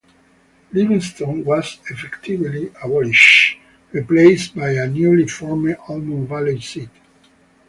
[0.73, 3.59] Livingston was effectively abolished,
[3.91, 6.89] replaced by a newly formed Almond Valley seat.